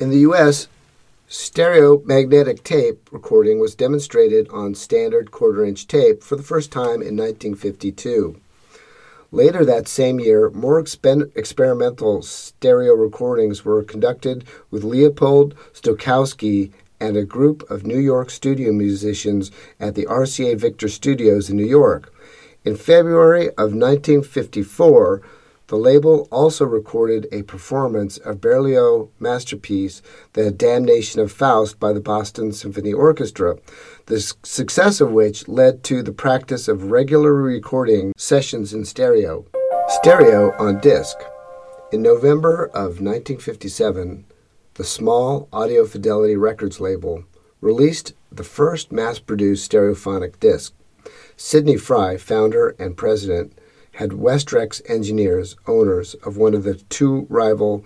In 0.00 0.10
the 0.10 0.18
U.S., 0.18 0.66
stereo 1.28 2.02
magnetic 2.04 2.64
tape 2.64 3.08
recording 3.12 3.60
was 3.60 3.76
demonstrated 3.76 4.48
on 4.48 4.74
standard 4.74 5.30
quarter 5.30 5.64
inch 5.64 5.86
tape 5.86 6.20
for 6.20 6.34
the 6.34 6.42
first 6.42 6.72
time 6.72 7.00
in 7.00 7.16
1952. 7.16 8.40
Later 9.32 9.64
that 9.64 9.88
same 9.88 10.20
year, 10.20 10.50
more 10.50 10.82
expen- 10.82 11.30
experimental 11.36 12.22
stereo 12.22 12.94
recordings 12.94 13.64
were 13.64 13.82
conducted 13.82 14.44
with 14.70 14.84
Leopold 14.84 15.54
Stokowski 15.72 16.72
and 17.00 17.16
a 17.16 17.24
group 17.24 17.68
of 17.70 17.86
New 17.86 17.98
York 17.98 18.30
studio 18.30 18.72
musicians 18.72 19.50
at 19.80 19.94
the 19.94 20.06
RCA 20.06 20.56
Victor 20.56 20.88
Studios 20.88 21.50
in 21.50 21.56
New 21.56 21.66
York. 21.66 22.12
In 22.64 22.76
February 22.76 23.48
of 23.50 23.74
1954, 23.74 25.20
the 25.68 25.76
label 25.76 26.28
also 26.30 26.64
recorded 26.66 27.26
a 27.32 27.42
performance 27.42 28.18
of 28.18 28.40
Berlioz' 28.40 29.08
masterpiece, 29.18 30.02
The 30.34 30.50
Damnation 30.50 31.20
of 31.20 31.32
Faust, 31.32 31.80
by 31.80 31.92
the 31.92 32.00
Boston 32.00 32.52
Symphony 32.52 32.92
Orchestra, 32.92 33.56
the 34.06 34.20
success 34.42 35.00
of 35.00 35.10
which 35.10 35.48
led 35.48 35.82
to 35.84 36.02
the 36.02 36.12
practice 36.12 36.68
of 36.68 36.90
regular 36.90 37.32
recording 37.32 38.12
sessions 38.16 38.74
in 38.74 38.84
stereo. 38.84 39.46
Stereo 39.88 40.52
on 40.58 40.80
disc. 40.80 41.16
In 41.92 42.02
November 42.02 42.66
of 42.66 43.00
1957, 43.00 44.26
the 44.74 44.84
small 44.84 45.48
Audio 45.52 45.86
Fidelity 45.86 46.36
Records 46.36 46.80
label 46.80 47.24
released 47.60 48.12
the 48.30 48.44
first 48.44 48.92
mass 48.92 49.18
produced 49.18 49.70
stereophonic 49.70 50.38
disc. 50.40 50.74
Sidney 51.36 51.76
Frey, 51.76 52.18
founder 52.18 52.74
and 52.78 52.96
president, 52.96 53.56
had 53.94 54.10
Westrex 54.10 54.82
engineers, 54.88 55.56
owners 55.66 56.14
of 56.24 56.36
one 56.36 56.54
of 56.54 56.64
the 56.64 56.74
two 56.74 57.26
rival 57.28 57.84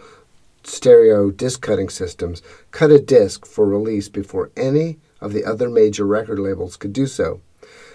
stereo 0.64 1.30
disc 1.30 1.60
cutting 1.60 1.88
systems, 1.88 2.42
cut 2.70 2.90
a 2.90 2.98
disc 2.98 3.46
for 3.46 3.66
release 3.66 4.08
before 4.08 4.50
any 4.56 4.98
of 5.20 5.32
the 5.32 5.44
other 5.44 5.68
major 5.68 6.06
record 6.06 6.38
labels 6.38 6.76
could 6.76 6.92
do 6.92 7.06
so. 7.06 7.40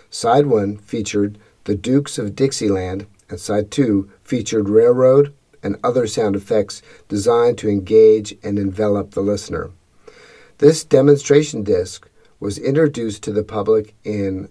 Side 0.10 0.46
1 0.46 0.78
featured 0.78 1.40
the 1.64 1.76
Dukes 1.76 2.18
of 2.18 2.36
Dixieland, 2.36 3.08
and 3.30 3.40
side 3.40 3.72
2 3.72 4.10
featured 4.24 4.70
railroad 4.70 5.34
and 5.64 5.78
other 5.84 6.06
sound 6.06 6.36
effects 6.36 6.82
designed 7.08 7.58
to 7.58 7.70
engage 7.70 8.36
and 8.44 8.60
envelop 8.60 9.12
the 9.12 9.22
listener. 9.22 9.72
This 10.60 10.84
demonstration 10.84 11.64
disc 11.64 12.10
was 12.40 12.58
introduced 12.58 13.24
to 13.24 13.32
the 13.32 13.44
public 13.44 13.96
in 14.04 14.50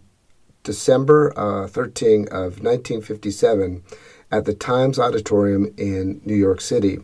December 0.63 1.33
uh, 1.37 1.67
13 1.67 2.27
of 2.29 2.63
1957 2.63 3.83
at 4.31 4.45
the 4.45 4.55
Times 4.55 4.99
Auditorium 4.99 5.73
in 5.77 6.21
New 6.25 6.35
York 6.35 6.61
City. 6.61 6.99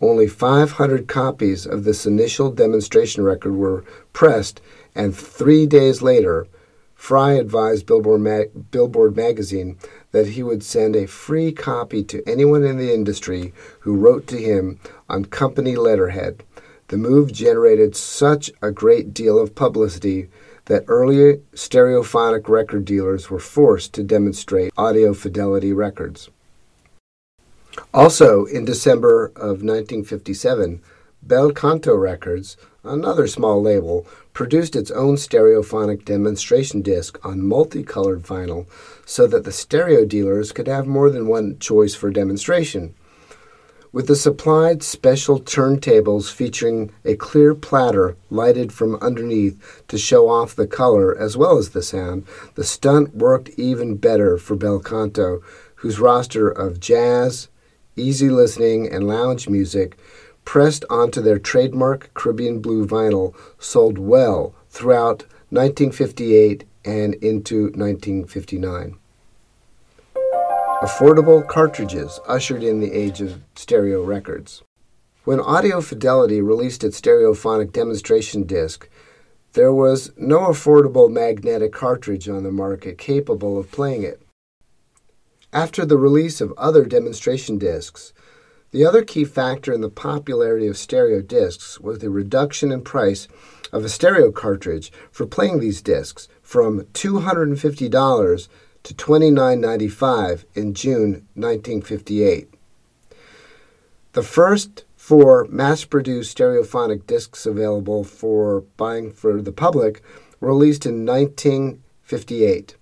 Only 0.00 0.26
500 0.26 1.06
copies 1.06 1.66
of 1.66 1.84
this 1.84 2.04
initial 2.04 2.50
demonstration 2.50 3.22
record 3.22 3.54
were 3.54 3.84
pressed, 4.12 4.60
and 4.94 5.14
three 5.14 5.66
days 5.66 6.02
later, 6.02 6.46
Frey 6.94 7.38
advised 7.38 7.86
Billboard, 7.86 8.22
Ma- 8.22 8.60
Billboard 8.70 9.14
magazine 9.14 9.76
that 10.12 10.28
he 10.28 10.42
would 10.42 10.62
send 10.62 10.96
a 10.96 11.06
free 11.06 11.52
copy 11.52 12.02
to 12.04 12.26
anyone 12.26 12.64
in 12.64 12.78
the 12.78 12.94
industry 12.94 13.52
who 13.80 13.94
wrote 13.96 14.26
to 14.28 14.40
him 14.40 14.80
on 15.08 15.26
company 15.26 15.76
letterhead. 15.76 16.42
The 16.88 16.96
move 16.96 17.32
generated 17.32 17.94
such 17.94 18.50
a 18.62 18.70
great 18.70 19.12
deal 19.12 19.38
of 19.38 19.54
publicity 19.54 20.28
that 20.66 20.84
early 20.88 21.40
stereophonic 21.54 22.48
record 22.48 22.84
dealers 22.84 23.30
were 23.30 23.38
forced 23.38 23.92
to 23.92 24.02
demonstrate 24.02 24.72
audio 24.76 25.12
fidelity 25.12 25.72
records. 25.72 26.30
Also, 27.92 28.44
in 28.44 28.64
December 28.64 29.26
of 29.36 29.62
1957, 29.62 30.80
Bel 31.22 31.52
Canto 31.52 31.94
Records, 31.96 32.56
another 32.82 33.26
small 33.26 33.62
label, 33.62 34.06
produced 34.32 34.76
its 34.76 34.90
own 34.90 35.16
stereophonic 35.16 36.04
demonstration 36.04 36.82
disc 36.82 37.18
on 37.24 37.46
multicolored 37.46 38.22
vinyl 38.22 38.66
so 39.06 39.26
that 39.26 39.44
the 39.44 39.52
stereo 39.52 40.04
dealers 40.04 40.52
could 40.52 40.66
have 40.66 40.86
more 40.86 41.10
than 41.10 41.26
one 41.26 41.58
choice 41.58 41.94
for 41.94 42.10
demonstration. 42.10 42.94
With 43.94 44.08
the 44.08 44.16
supplied 44.16 44.82
special 44.82 45.38
turntables 45.38 46.28
featuring 46.28 46.90
a 47.04 47.14
clear 47.14 47.54
platter 47.54 48.16
lighted 48.28 48.72
from 48.72 48.96
underneath 48.96 49.84
to 49.86 49.96
show 49.96 50.28
off 50.28 50.56
the 50.56 50.66
color 50.66 51.16
as 51.16 51.36
well 51.36 51.56
as 51.58 51.70
the 51.70 51.80
sound, 51.80 52.26
the 52.56 52.64
stunt 52.64 53.14
worked 53.14 53.50
even 53.50 53.94
better 53.94 54.36
for 54.36 54.56
Bel 54.56 54.80
Canto, 54.80 55.40
whose 55.76 56.00
roster 56.00 56.48
of 56.48 56.80
jazz, 56.80 57.46
easy 57.94 58.28
listening, 58.28 58.90
and 58.90 59.06
lounge 59.06 59.48
music 59.48 59.96
pressed 60.44 60.84
onto 60.90 61.20
their 61.20 61.38
trademark 61.38 62.12
Caribbean 62.14 62.58
Blue 62.58 62.84
vinyl 62.88 63.32
sold 63.60 63.96
well 63.96 64.56
throughout 64.70 65.22
1958 65.50 66.64
and 66.84 67.14
into 67.14 67.66
1959. 67.76 68.96
Affordable 70.84 71.48
cartridges 71.48 72.20
ushered 72.28 72.62
in 72.62 72.80
the 72.80 72.92
age 72.92 73.22
of 73.22 73.40
stereo 73.54 74.04
records. 74.04 74.62
When 75.24 75.40
Audio 75.40 75.80
Fidelity 75.80 76.42
released 76.42 76.84
its 76.84 77.00
stereophonic 77.00 77.72
demonstration 77.72 78.42
disc, 78.42 78.86
there 79.54 79.72
was 79.72 80.12
no 80.18 80.40
affordable 80.40 81.10
magnetic 81.10 81.72
cartridge 81.72 82.28
on 82.28 82.42
the 82.42 82.52
market 82.52 82.98
capable 82.98 83.58
of 83.58 83.72
playing 83.72 84.02
it. 84.02 84.20
After 85.54 85.86
the 85.86 85.96
release 85.96 86.42
of 86.42 86.52
other 86.58 86.84
demonstration 86.84 87.56
discs, 87.56 88.12
the 88.70 88.84
other 88.84 89.02
key 89.02 89.24
factor 89.24 89.72
in 89.72 89.80
the 89.80 89.88
popularity 89.88 90.66
of 90.66 90.76
stereo 90.76 91.22
discs 91.22 91.80
was 91.80 92.00
the 92.00 92.10
reduction 92.10 92.70
in 92.70 92.82
price 92.82 93.26
of 93.72 93.86
a 93.86 93.88
stereo 93.88 94.30
cartridge 94.30 94.92
for 95.10 95.24
playing 95.24 95.60
these 95.60 95.80
discs 95.80 96.28
from 96.42 96.82
$250 96.92 98.48
to 98.84 98.94
$29.95 98.94 100.44
in 100.54 100.74
June 100.74 101.26
1958. 101.34 102.48
The 104.12 104.22
first 104.22 104.84
four 104.94 105.46
mass 105.50 105.84
produced 105.84 106.36
stereophonic 106.36 107.06
discs 107.06 107.46
available 107.46 108.04
for 108.04 108.60
buying 108.76 109.10
for 109.10 109.42
the 109.42 109.52
public 109.52 110.02
were 110.38 110.48
released 110.48 110.86
in 110.86 111.04
1958. 111.04 112.76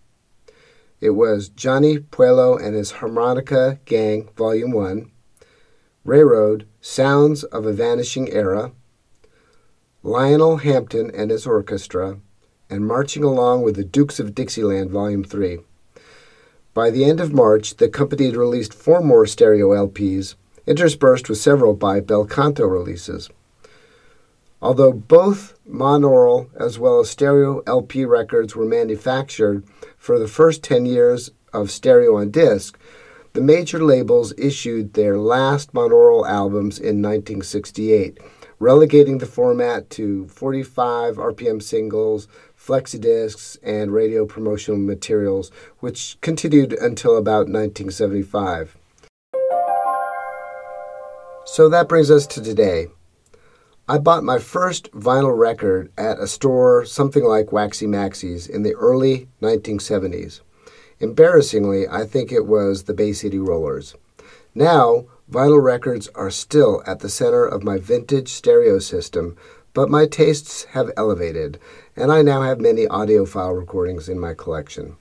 It 1.00 1.10
was 1.10 1.48
Johnny 1.48 1.98
Puleo 1.98 2.62
and 2.62 2.74
his 2.74 2.92
Harmonica 2.92 3.80
Gang, 3.86 4.28
Volume 4.36 4.72
1, 4.72 5.10
Railroad, 6.04 6.66
Sounds 6.80 7.44
of 7.44 7.64
a 7.64 7.72
Vanishing 7.72 8.28
Era, 8.30 8.72
Lionel 10.02 10.58
Hampton 10.58 11.10
and 11.14 11.30
his 11.30 11.46
Orchestra, 11.46 12.18
and 12.68 12.86
Marching 12.86 13.22
Along 13.22 13.62
with 13.62 13.76
the 13.76 13.84
Dukes 13.84 14.18
of 14.18 14.34
Dixieland, 14.34 14.90
Volume 14.90 15.22
3. 15.22 15.60
By 16.74 16.90
the 16.90 17.04
end 17.04 17.20
of 17.20 17.34
March, 17.34 17.76
the 17.76 17.88
company 17.90 18.26
had 18.26 18.36
released 18.36 18.72
four 18.72 19.02
more 19.02 19.26
stereo 19.26 19.70
LPs, 19.70 20.36
interspersed 20.66 21.28
with 21.28 21.36
several 21.36 21.74
by 21.74 22.00
Bel 22.00 22.24
Canto 22.24 22.66
releases. 22.66 23.28
Although 24.62 24.92
both 24.92 25.58
monaural 25.68 26.48
as 26.58 26.78
well 26.78 27.00
as 27.00 27.10
stereo 27.10 27.62
LP 27.66 28.06
records 28.06 28.56
were 28.56 28.64
manufactured 28.64 29.64
for 29.98 30.18
the 30.18 30.28
first 30.28 30.62
10 30.62 30.86
years 30.86 31.30
of 31.52 31.70
stereo 31.70 32.16
on 32.16 32.30
disc, 32.30 32.78
the 33.34 33.42
major 33.42 33.82
labels 33.84 34.32
issued 34.38 34.94
their 34.94 35.18
last 35.18 35.74
monaural 35.74 36.26
albums 36.26 36.78
in 36.78 37.02
1968, 37.02 38.18
relegating 38.58 39.18
the 39.18 39.26
format 39.26 39.90
to 39.90 40.26
45 40.28 41.16
RPM 41.16 41.62
singles, 41.62 42.28
flexidiscs, 42.64 43.56
and 43.62 43.92
radio 43.92 44.24
promotional 44.24 44.78
materials, 44.78 45.50
which 45.80 46.16
continued 46.20 46.72
until 46.72 47.16
about 47.16 47.48
1975. 47.48 48.76
So 51.44 51.68
that 51.68 51.88
brings 51.88 52.10
us 52.10 52.26
to 52.28 52.42
today. 52.42 52.86
I 53.88 53.98
bought 53.98 54.22
my 54.22 54.38
first 54.38 54.92
vinyl 54.92 55.36
record 55.36 55.90
at 55.98 56.20
a 56.20 56.28
store 56.28 56.84
something 56.84 57.24
like 57.24 57.52
Waxie 57.52 57.88
Maxie's 57.88 58.46
in 58.46 58.62
the 58.62 58.74
early 58.74 59.28
1970s. 59.42 60.40
Embarrassingly, 61.00 61.88
I 61.88 62.04
think 62.04 62.30
it 62.30 62.46
was 62.46 62.84
the 62.84 62.94
Bay 62.94 63.12
City 63.12 63.38
Rollers. 63.38 63.96
Now, 64.54 65.06
vinyl 65.30 65.62
records 65.62 66.08
are 66.14 66.30
still 66.30 66.80
at 66.86 67.00
the 67.00 67.08
center 67.08 67.44
of 67.44 67.64
my 67.64 67.76
vintage 67.76 68.28
stereo 68.28 68.78
system, 68.78 69.36
but 69.74 69.90
my 69.90 70.06
tastes 70.06 70.64
have 70.72 70.90
elevated, 70.96 71.58
and 71.96 72.12
I 72.12 72.22
now 72.22 72.42
have 72.42 72.60
many 72.60 72.86
audiophile 72.86 73.56
recordings 73.56 74.08
in 74.08 74.18
my 74.18 74.34
collection. 74.34 74.96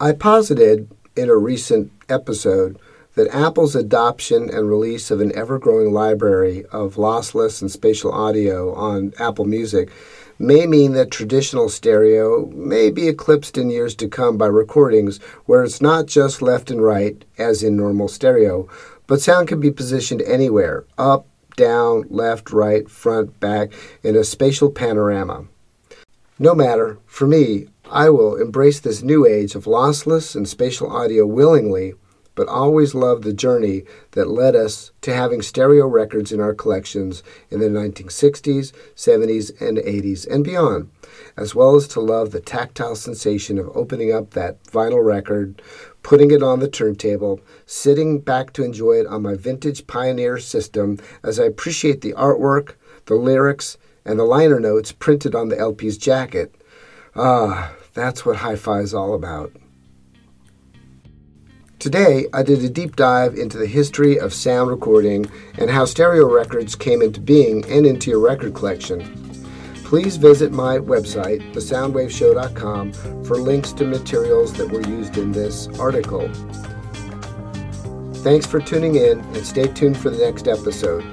I 0.00 0.12
posited 0.12 0.90
in 1.16 1.28
a 1.28 1.36
recent 1.36 1.92
episode 2.08 2.78
that 3.14 3.34
Apple's 3.34 3.76
adoption 3.76 4.48
and 4.50 4.68
release 4.68 5.10
of 5.10 5.20
an 5.20 5.32
ever 5.34 5.58
growing 5.58 5.92
library 5.92 6.64
of 6.72 6.96
lossless 6.96 7.60
and 7.60 7.70
spatial 7.70 8.10
audio 8.10 8.74
on 8.74 9.12
Apple 9.18 9.44
Music 9.44 9.90
may 10.38 10.66
mean 10.66 10.92
that 10.92 11.10
traditional 11.10 11.68
stereo 11.68 12.46
may 12.46 12.90
be 12.90 13.06
eclipsed 13.06 13.58
in 13.58 13.70
years 13.70 13.94
to 13.94 14.08
come 14.08 14.36
by 14.36 14.46
recordings 14.46 15.18
where 15.44 15.62
it's 15.62 15.80
not 15.80 16.06
just 16.06 16.42
left 16.42 16.70
and 16.70 16.82
right, 16.82 17.24
as 17.38 17.62
in 17.62 17.76
normal 17.76 18.08
stereo, 18.08 18.66
but 19.06 19.20
sound 19.20 19.46
can 19.46 19.60
be 19.60 19.70
positioned 19.70 20.22
anywhere 20.22 20.84
up, 20.96 21.26
down, 21.56 22.04
left, 22.08 22.50
right, 22.50 22.88
front, 22.88 23.38
back, 23.40 23.72
in 24.02 24.16
a 24.16 24.24
spatial 24.24 24.70
panorama. 24.70 25.46
No 26.38 26.54
matter, 26.54 26.98
for 27.06 27.26
me, 27.26 27.68
I 27.90 28.08
will 28.08 28.36
embrace 28.36 28.80
this 28.80 29.02
new 29.02 29.26
age 29.26 29.54
of 29.54 29.64
lossless 29.64 30.34
and 30.34 30.48
spatial 30.48 30.90
audio 30.90 31.26
willingly, 31.26 31.94
but 32.34 32.48
always 32.48 32.94
love 32.94 33.22
the 33.22 33.32
journey 33.32 33.82
that 34.12 34.28
led 34.28 34.56
us 34.56 34.92
to 35.02 35.14
having 35.14 35.42
stereo 35.42 35.86
records 35.86 36.32
in 36.32 36.40
our 36.40 36.54
collections 36.54 37.22
in 37.50 37.60
the 37.60 37.66
1960s, 37.66 38.72
70s, 38.96 39.60
and 39.60 39.78
80s 39.78 40.26
and 40.26 40.44
beyond, 40.44 40.90
as 41.36 41.54
well 41.54 41.74
as 41.76 41.86
to 41.88 42.00
love 42.00 42.30
the 42.30 42.40
tactile 42.40 42.96
sensation 42.96 43.58
of 43.58 43.76
opening 43.76 44.12
up 44.12 44.30
that 44.30 44.62
vinyl 44.64 45.04
record, 45.04 45.60
putting 46.02 46.30
it 46.30 46.42
on 46.42 46.60
the 46.60 46.68
turntable, 46.68 47.40
sitting 47.66 48.20
back 48.20 48.52
to 48.52 48.64
enjoy 48.64 48.92
it 48.92 49.06
on 49.06 49.22
my 49.22 49.34
vintage 49.34 49.86
Pioneer 49.86 50.38
system 50.38 50.98
as 51.22 51.38
I 51.38 51.44
appreciate 51.44 52.00
the 52.00 52.14
artwork, 52.14 52.74
the 53.06 53.14
lyrics, 53.14 53.76
and 54.04 54.18
the 54.18 54.24
liner 54.24 54.58
notes 54.58 54.92
printed 54.92 55.34
on 55.34 55.48
the 55.48 55.58
LP's 55.58 55.98
jacket. 55.98 56.54
Ah, 57.14 57.72
that's 57.94 58.24
what 58.24 58.36
hi 58.36 58.56
fi 58.56 58.78
is 58.80 58.94
all 58.94 59.14
about. 59.14 59.52
Today, 61.82 62.26
I 62.32 62.44
did 62.44 62.62
a 62.62 62.68
deep 62.68 62.94
dive 62.94 63.34
into 63.34 63.58
the 63.58 63.66
history 63.66 64.16
of 64.16 64.32
sound 64.32 64.70
recording 64.70 65.26
and 65.58 65.68
how 65.68 65.84
stereo 65.84 66.32
records 66.32 66.76
came 66.76 67.02
into 67.02 67.20
being 67.20 67.64
and 67.68 67.84
into 67.84 68.08
your 68.08 68.20
record 68.20 68.54
collection 68.54 69.00
please 69.92 70.16
visit 70.16 70.52
my 70.52 70.78
website, 70.78 71.42
thesoundwaveshow.com, 71.52 72.94
for 73.24 73.36
links 73.36 73.72
to 73.72 73.84
materials 73.84 74.54
that 74.54 74.66
were 74.66 74.80
used 74.88 75.18
in 75.18 75.30
this 75.32 75.68
article. 75.78 76.30
Thanks 78.22 78.46
for 78.46 78.58
tuning 78.58 78.94
in 78.94 79.20
and 79.20 79.46
stay 79.46 79.66
tuned 79.66 79.98
for 79.98 80.08
the 80.08 80.16
next 80.16 80.48
episode. 80.48 81.04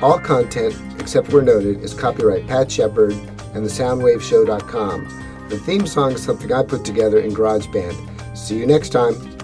All 0.00 0.18
content, 0.18 0.74
except 0.98 1.28
where 1.34 1.42
noted, 1.42 1.82
is 1.82 1.92
copyright 1.92 2.46
Pat 2.46 2.72
Shepard 2.72 3.12
and 3.12 3.66
thesoundwaveshow.com. 3.66 5.48
The 5.50 5.58
theme 5.58 5.86
song 5.86 6.12
is 6.12 6.22
something 6.22 6.50
I 6.50 6.62
put 6.62 6.82
together 6.82 7.18
in 7.18 7.34
GarageBand. 7.34 8.17
See 8.48 8.60
you 8.60 8.66
next 8.66 8.88
time. 8.88 9.37